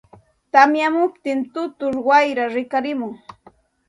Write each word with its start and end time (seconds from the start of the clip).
tamyamuptin 0.53 1.39
tutur 1.53 1.93
wayraa 2.07 2.53
rikarimun. 2.55 3.13